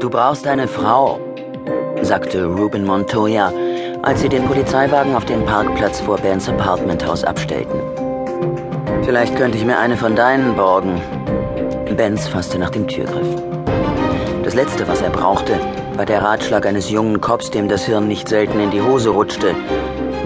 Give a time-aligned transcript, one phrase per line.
[0.00, 1.18] Du brauchst eine Frau,
[2.02, 3.52] sagte Ruben Montoya,
[4.02, 7.80] als sie den Polizeiwagen auf den Parkplatz vor Bens Apartmenthaus abstellten.
[9.02, 11.00] Vielleicht könnte ich mir eine von deinen borgen.
[11.94, 13.42] Benz fasste nach dem Türgriff.
[14.42, 15.52] Das Letzte, was er brauchte,
[15.96, 19.54] war der Ratschlag eines jungen Cops, dem das Hirn nicht selten in die Hose rutschte,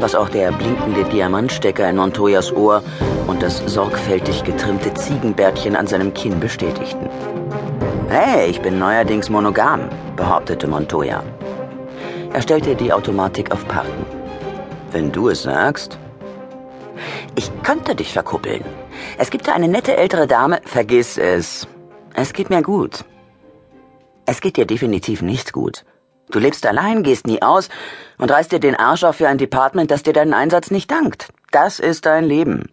[0.00, 2.82] was auch der blinkende Diamantstecker in Montoyas Ohr
[3.26, 7.08] und das sorgfältig getrimmte Ziegenbärtchen an seinem Kinn bestätigten.
[8.08, 11.22] Hey, ich bin neuerdings monogam, behauptete Montoya.
[12.32, 14.06] Er stellte die Automatik auf Parken.
[14.90, 15.98] Wenn du es sagst.
[17.34, 18.64] Ich könnte dich verkuppeln.
[19.18, 20.60] Es gibt da eine nette ältere Dame.
[20.64, 21.68] Vergiss es.
[22.14, 23.04] Es geht mir gut.
[24.30, 25.86] Es geht dir definitiv nicht gut.
[26.30, 27.70] Du lebst allein, gehst nie aus
[28.18, 31.28] und reißt dir den Arsch auf für ein Department, das dir deinen Einsatz nicht dankt.
[31.50, 32.68] Das ist dein Leben.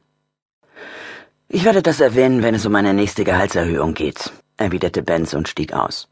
[1.48, 5.72] Ich werde das erwähnen, wenn es um meine nächste Gehaltserhöhung geht, erwiderte Benz und stieg
[5.72, 6.10] aus.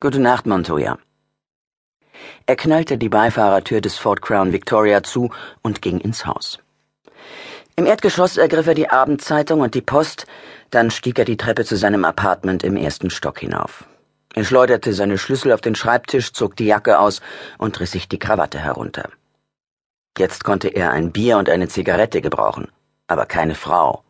[0.00, 0.98] Gute Nacht, Montoya.
[2.44, 5.30] Er knallte die Beifahrertür des Ford Crown Victoria zu
[5.62, 6.58] und ging ins Haus.
[7.76, 10.26] Im Erdgeschoss ergriff er die Abendzeitung und die Post,
[10.68, 13.86] dann stieg er die Treppe zu seinem Apartment im ersten Stock hinauf.
[14.36, 17.20] Er schleuderte seine Schlüssel auf den Schreibtisch, zog die Jacke aus
[17.56, 19.08] und riss sich die Krawatte herunter.
[20.18, 22.68] Jetzt konnte er ein Bier und eine Zigarette gebrauchen,
[23.06, 24.02] aber keine Frau.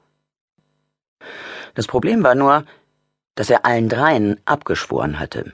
[1.75, 2.65] Das Problem war nur,
[3.35, 5.53] dass er allen dreien abgeschworen hatte.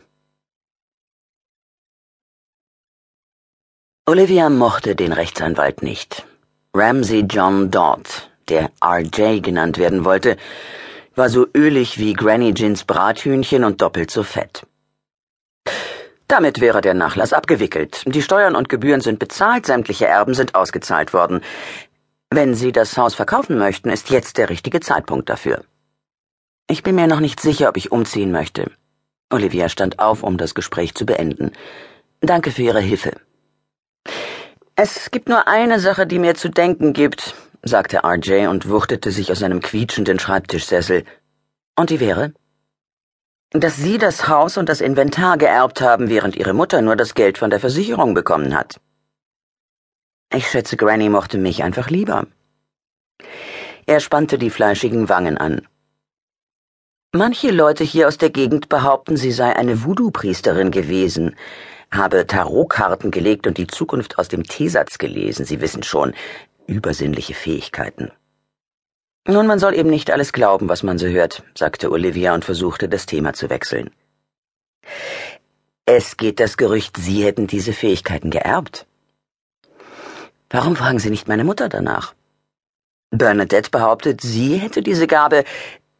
[4.07, 6.27] Olivia mochte den Rechtsanwalt nicht.
[6.75, 10.37] Ramsey John Dodd, der RJ genannt werden wollte,
[11.21, 14.67] war so ölig wie Granny Gins Brathühnchen und doppelt so fett.
[16.29, 18.05] Damit wäre der Nachlass abgewickelt.
[18.07, 21.43] Die Steuern und Gebühren sind bezahlt, sämtliche Erben sind ausgezahlt worden.
[22.31, 25.63] Wenn Sie das Haus verkaufen möchten, ist jetzt der richtige Zeitpunkt dafür.
[26.71, 28.71] Ich bin mir noch nicht sicher, ob ich umziehen möchte.
[29.29, 31.53] Olivia stand auf, um das Gespräch zu beenden.
[32.23, 33.13] Danke für Ihre Hilfe.
[34.75, 39.31] Es gibt nur eine Sache, die mir zu denken gibt, sagte RJ und wuchtete sich
[39.31, 41.05] aus seinem quietschenden Schreibtischsessel.
[41.77, 42.33] Und die wäre?
[43.53, 47.39] Dass Sie das Haus und das Inventar geerbt haben, während Ihre Mutter nur das Geld
[47.39, 48.81] von der Versicherung bekommen hat.
[50.33, 52.27] Ich schätze, Granny mochte mich einfach lieber.
[53.87, 55.67] Er spannte die fleischigen Wangen an.
[57.13, 61.35] Manche Leute hier aus der Gegend behaupten, sie sei eine Voodoo-Priesterin gewesen,
[61.91, 65.45] habe Tarotkarten gelegt und die Zukunft aus dem Teesatz gelesen.
[65.45, 66.15] Sie wissen schon,
[66.71, 68.11] übersinnliche Fähigkeiten.
[69.29, 72.89] Nun, man soll eben nicht alles glauben, was man so hört, sagte Olivia und versuchte,
[72.89, 73.91] das Thema zu wechseln.
[75.85, 78.87] Es geht das Gerücht, Sie hätten diese Fähigkeiten geerbt.
[80.49, 82.15] Warum fragen Sie nicht meine Mutter danach?
[83.11, 85.45] Bernadette behauptet, sie hätte diese Gabe,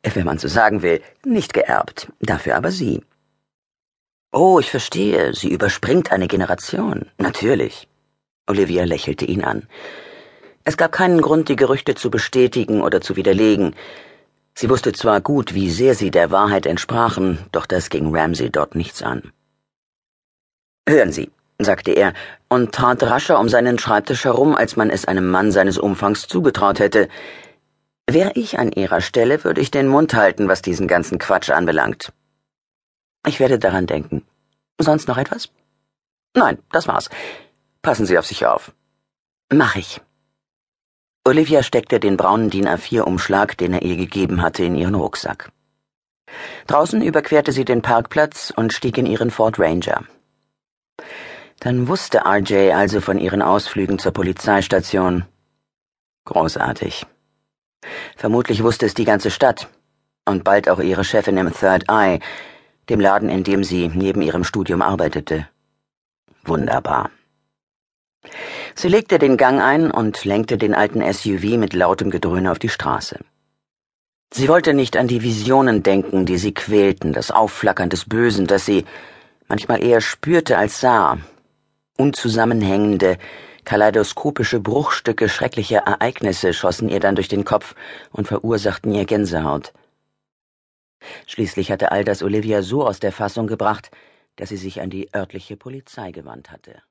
[0.03, 3.03] wenn man so sagen will, nicht geerbt, dafür aber sie.
[4.33, 7.11] Oh, ich verstehe, sie überspringt eine Generation.
[7.19, 7.89] Natürlich.
[8.47, 9.67] Olivia lächelte ihn an.
[10.71, 13.75] Es gab keinen Grund, die Gerüchte zu bestätigen oder zu widerlegen.
[14.55, 18.77] Sie wusste zwar gut, wie sehr sie der Wahrheit entsprachen, doch das ging Ramsay dort
[18.77, 19.33] nichts an.
[20.89, 22.13] Hören Sie, sagte er
[22.49, 26.79] und trat rascher um seinen Schreibtisch herum, als man es einem Mann seines Umfangs zugetraut
[26.79, 27.09] hätte.
[28.07, 32.13] Wäre ich an Ihrer Stelle, würde ich den Mund halten, was diesen ganzen Quatsch anbelangt.
[33.27, 34.25] Ich werde daran denken.
[34.79, 35.49] Sonst noch etwas?
[36.37, 37.11] Nein, das war's.
[37.83, 38.73] Passen Sie auf sich auf.
[39.53, 40.01] Mach ich.
[41.25, 45.53] Olivia steckte den braunen DIN A4-Umschlag, den er ihr gegeben hatte, in ihren Rucksack.
[46.67, 50.05] Draußen überquerte sie den Parkplatz und stieg in ihren Ford Ranger.
[51.59, 55.27] Dann wusste RJ also von ihren Ausflügen zur Polizeistation.
[56.25, 57.05] Großartig.
[58.17, 59.69] Vermutlich wusste es die ganze Stadt
[60.25, 62.21] und bald auch ihre Chefin im Third Eye,
[62.89, 65.49] dem Laden, in dem sie neben ihrem Studium arbeitete.
[66.45, 67.11] Wunderbar.
[68.75, 72.69] Sie legte den Gang ein und lenkte den alten SUV mit lautem Gedröhne auf die
[72.69, 73.19] Straße.
[74.33, 78.65] Sie wollte nicht an die Visionen denken, die sie quälten, das Aufflackern des Bösen, das
[78.65, 78.85] sie
[79.49, 81.19] manchmal eher spürte als sah.
[81.97, 83.19] Unzusammenhängende,
[83.65, 87.75] kaleidoskopische Bruchstücke schrecklicher Ereignisse schossen ihr dann durch den Kopf
[88.13, 89.73] und verursachten ihr Gänsehaut.
[91.27, 93.91] Schließlich hatte all das Olivia so aus der Fassung gebracht,
[94.37, 96.83] dass sie sich an die örtliche Polizei gewandt hatte.